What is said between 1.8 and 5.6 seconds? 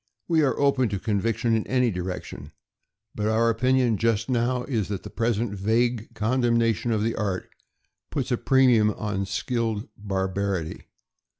direction, but our opinion just now is that the present